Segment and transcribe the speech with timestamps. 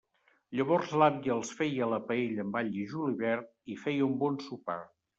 [0.59, 4.45] Llavors l'àvia els feia a la paella amb all i julivert, i feia un bon
[4.51, 4.85] sopar.